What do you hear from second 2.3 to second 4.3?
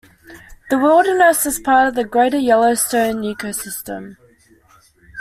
Yellowstone Ecosystem.